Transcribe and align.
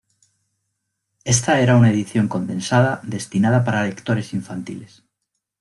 Esta 1.25 1.59
era 1.59 1.77
una 1.77 1.91
edición 1.91 2.27
condensada 2.27 3.01
destinada 3.03 3.63
para 3.63 3.83
lectores 3.83 4.33
infantiles. 4.33 5.03